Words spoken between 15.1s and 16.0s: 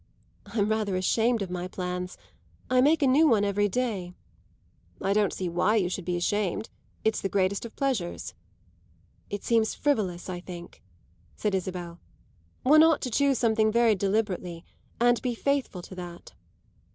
be faithful to